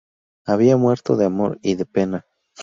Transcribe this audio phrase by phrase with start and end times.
[0.47, 2.25] Había muerto de amor y de pena.